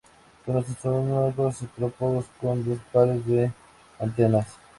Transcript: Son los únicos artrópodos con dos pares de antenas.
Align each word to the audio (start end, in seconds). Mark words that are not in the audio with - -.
Son 0.81 1.09
los 1.09 1.11
únicos 1.11 1.61
artrópodos 1.61 2.25
con 2.41 2.65
dos 2.67 2.79
pares 2.91 3.23
de 3.27 3.51
antenas. 3.99 4.47